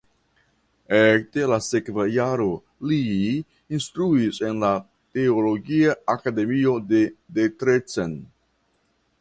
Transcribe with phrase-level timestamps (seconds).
[0.99, 2.47] Ekde la sekva jaro
[2.91, 2.97] li
[3.79, 4.73] instruis en la
[5.19, 7.07] Teologia Akademio de
[7.41, 8.21] Debrecen.